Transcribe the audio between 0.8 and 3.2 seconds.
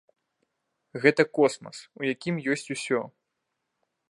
Гэта космас, у якім ёсць усё!